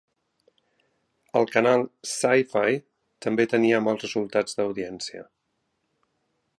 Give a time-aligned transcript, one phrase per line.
[1.41, 2.79] El canal SciFi
[3.27, 5.27] també tenia mals resultats d'audiència.